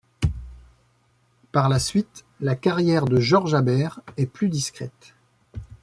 Par 1.51 1.69
la 1.69 1.77
suite, 1.77 2.25
la 2.39 2.55
carrière 2.55 3.05
de 3.05 3.19
Georges 3.19 3.53
Aber 3.53 3.99
est 4.17 4.25
plus 4.25 4.49
discrète. 4.49 5.13